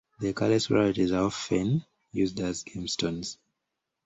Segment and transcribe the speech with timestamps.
[0.19, 3.37] The colorless varieties are often used as gemstones.